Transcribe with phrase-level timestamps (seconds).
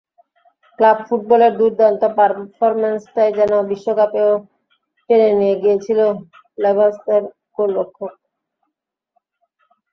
[0.79, 4.31] Club ফুটবলের দুর্দান্ত পারফরম্যান্সটাই যেন বিশ্বকাপেও
[5.09, 6.11] টেনে নিয়ে গিয়েছিলেন
[6.57, 7.23] লেভান্তের
[7.55, 8.13] গোলরক্ষক।